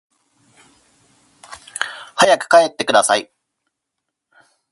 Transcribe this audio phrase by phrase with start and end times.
[2.15, 3.31] 早く帰ってください